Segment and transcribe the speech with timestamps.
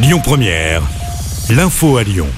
[0.00, 0.82] Lyon Première,
[1.50, 2.28] l'info à Lyon.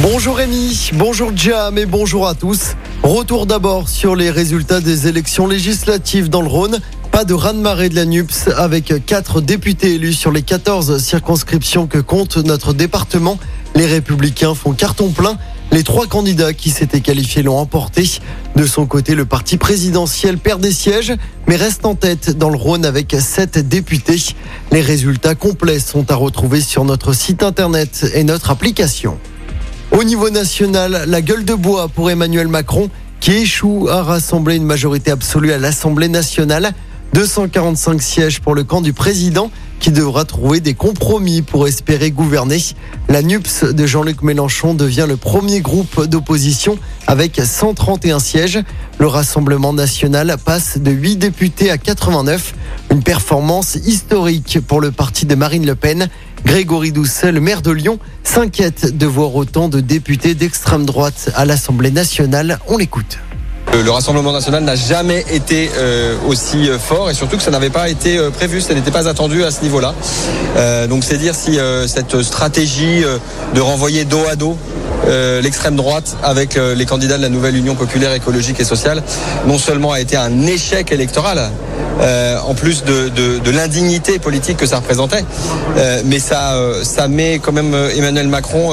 [0.00, 2.74] Bonjour Rémi, bonjour Jam et bonjour à tous.
[3.02, 6.80] Retour d'abord sur les résultats des élections législatives dans le Rhône.
[7.12, 11.98] Pas de raz-de-marée de la NUPS avec 4 députés élus sur les 14 circonscriptions que
[11.98, 13.38] compte notre département.
[13.74, 15.36] Les républicains font carton plein.
[15.76, 18.08] Les trois candidats qui s'étaient qualifiés l'ont emporté.
[18.56, 21.12] De son côté, le parti présidentiel perd des sièges,
[21.46, 24.16] mais reste en tête dans le Rhône avec 7 députés.
[24.72, 29.18] Les résultats complets sont à retrouver sur notre site internet et notre application.
[29.90, 32.88] Au niveau national, la gueule de bois pour Emmanuel Macron,
[33.20, 36.72] qui échoue à rassembler une majorité absolue à l'Assemblée nationale.
[37.16, 42.58] 245 sièges pour le camp du président qui devra trouver des compromis pour espérer gouverner.
[43.08, 48.60] La NUPS de Jean-Luc Mélenchon devient le premier groupe d'opposition avec 131 sièges.
[48.98, 52.54] Le Rassemblement national passe de 8 députés à 89,
[52.90, 56.10] une performance historique pour le parti de Marine Le Pen.
[56.44, 61.92] Grégory Doucet, maire de Lyon, s'inquiète de voir autant de députés d'extrême droite à l'Assemblée
[61.92, 62.58] nationale.
[62.68, 63.16] On l'écoute.
[63.84, 67.68] Le Rassemblement national n'a jamais été euh, aussi euh, fort et surtout que ça n'avait
[67.68, 69.94] pas été euh, prévu, ça n'était pas attendu à ce niveau-là.
[70.88, 73.04] donc c'est dire si cette stratégie
[73.54, 74.56] de renvoyer dos à dos
[75.42, 79.02] l'extrême droite avec les candidats de la nouvelle Union populaire écologique et sociale
[79.46, 81.50] non seulement a été un échec électoral,
[82.00, 85.24] euh, en plus de, l'indignité politique que ça représentait.
[85.76, 88.70] Euh, mais ça, euh, ça met quand même Emmanuel Macron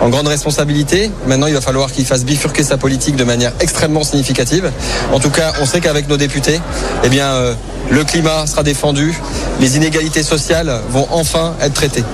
[0.00, 1.10] en grande responsabilité.
[1.26, 4.70] Maintenant, il va falloir qu'il fasse bifurquer sa politique de manière extrêmement significative.
[5.12, 6.60] En tout cas, on sait qu'avec nos députés,
[7.04, 7.08] eh
[7.90, 9.14] le climat sera défendu,
[9.60, 12.04] les inégalités sociales vont enfin être traitées.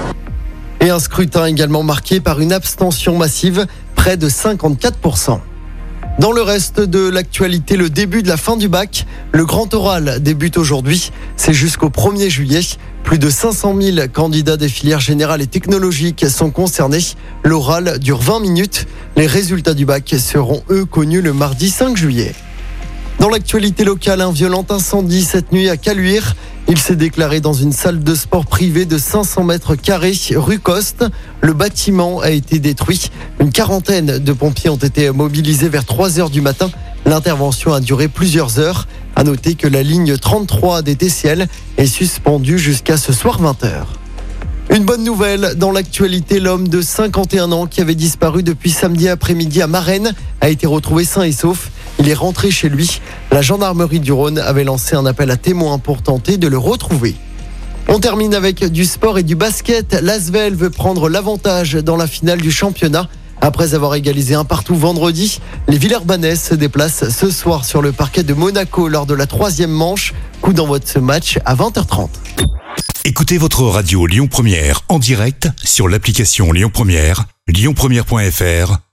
[0.81, 5.39] Et un scrutin également marqué par une abstention massive, près de 54%.
[6.21, 10.23] Dans le reste de l'actualité, le début de la fin du bac, le grand oral
[10.23, 11.13] débute aujourd'hui.
[11.39, 12.61] C'est jusqu'au 1er juillet.
[13.05, 17.01] Plus de 500 000 candidats des filières générales et technologiques sont concernés.
[17.43, 18.87] L'oral dure 20 minutes.
[19.17, 22.35] Les résultats du bac seront eux connus le mardi 5 juillet.
[23.19, 26.37] Dans l'actualité locale, un violent incendie cette nuit à Caluire.
[26.73, 31.05] Il s'est déclaré dans une salle de sport privée de 500 mètres carrés rue Coste.
[31.41, 33.11] Le bâtiment a été détruit.
[33.41, 36.71] Une quarantaine de pompiers ont été mobilisés vers 3 heures du matin.
[37.07, 38.87] L'intervention a duré plusieurs heures.
[39.17, 43.87] À noter que la ligne 33 des TCL est suspendue jusqu'à ce soir 20h.
[44.73, 49.61] Une bonne nouvelle dans l'actualité, l'homme de 51 ans qui avait disparu depuis samedi après-midi
[49.61, 51.73] à Marennes a été retrouvé sain et sauf.
[52.01, 53.03] Il est rentré chez lui.
[53.31, 57.15] La gendarmerie du Rhône avait lancé un appel à témoins pour tenter de le retrouver.
[57.89, 59.93] On termine avec du sport et du basket.
[60.01, 63.07] L'Asvel veut prendre l'avantage dans la finale du championnat.
[63.43, 68.23] Après avoir égalisé un partout vendredi, les Villeurbanais se déplacent ce soir sur le parquet
[68.23, 70.15] de Monaco lors de la troisième manche.
[70.41, 72.09] Coup d'envoi de ce match à 20h30.
[73.05, 78.90] Écoutez votre radio Lyon Première en direct sur l'application Lyon Première, lyonpremière.fr